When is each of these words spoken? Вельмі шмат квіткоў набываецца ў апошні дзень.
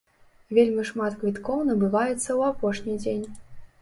Вельмі 0.57 0.85
шмат 0.91 1.19
квіткоў 1.23 1.61
набываецца 1.69 2.25
ў 2.25 2.41
апошні 2.55 2.93
дзень. 3.05 3.25